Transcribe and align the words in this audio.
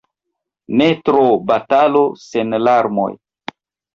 Ne 0.79 0.85
tro: 1.09 1.25
batalo 1.51 2.01
sen 2.23 2.57
larmoj. 2.69 3.09